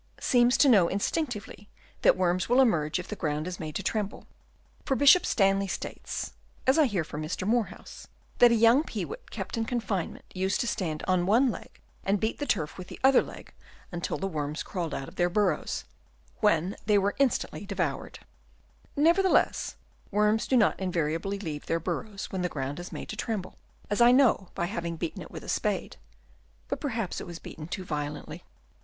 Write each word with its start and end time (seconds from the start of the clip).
seems 0.19 0.57
to 0.57 0.67
know 0.67 0.87
instinctively 0.87 1.69
that 2.01 2.17
worms 2.17 2.49
will 2.49 2.59
emerge 2.59 2.97
if 2.97 3.07
the 3.07 3.15
ground 3.15 3.45
is 3.45 3.59
made 3.59 3.75
to 3.75 3.83
tremble; 3.83 4.25
for 4.83 4.95
Bishop 4.95 5.27
Stanley 5.27 5.67
states 5.67 6.33
(as 6.65 6.79
I 6.79 6.87
hear 6.87 7.03
from 7.03 7.21
Mr. 7.21 7.47
Moorhouse) 7.47 8.07
that 8.39 8.49
a 8.51 8.55
young 8.55 8.81
peewit 8.83 9.29
kept 9.29 9.57
in 9.57 9.65
confinement 9.65 10.25
used 10.33 10.59
to 10.61 10.67
stand 10.67 11.03
on 11.07 11.27
one 11.27 11.51
leg 11.51 11.79
and 12.03 12.19
beat 12.19 12.39
the 12.39 12.47
turf 12.47 12.79
with 12.79 12.87
the 12.87 12.99
other 13.03 13.21
leg 13.21 13.53
until 13.91 14.17
the 14.17 14.25
worms 14.25 14.63
crawled 14.63 14.95
out 14.95 15.07
of 15.07 15.17
their 15.17 15.29
burrows, 15.29 15.83
when 16.39 16.75
they 16.87 16.97
were 16.97 17.13
instantly 17.19 17.67
Chap. 17.67 17.73
I. 17.73 17.75
THEIR 17.75 17.85
SENSES. 17.85 18.19
29 18.95 18.97
devoured. 18.97 19.03
Nevertheless, 19.05 19.75
worms 20.09 20.47
do 20.47 20.57
not 20.57 20.79
in 20.79 20.91
variably 20.91 21.37
leave 21.37 21.67
their 21.67 21.79
burrows 21.79 22.25
when 22.31 22.41
the 22.41 22.49
ground 22.49 22.79
is 22.79 22.91
made 22.91 23.09
to 23.09 23.15
tremble, 23.15 23.55
as 23.87 24.01
I 24.01 24.11
know 24.11 24.49
by 24.55 24.65
having 24.65 24.95
beaten 24.95 25.21
it 25.21 25.29
with 25.29 25.43
a 25.43 25.47
spade, 25.47 25.97
but 26.69 26.81
perhaps 26.81 27.21
it 27.21 27.27
was 27.27 27.37
beaten 27.37 27.67
too 27.67 27.83
violently. 27.85 28.43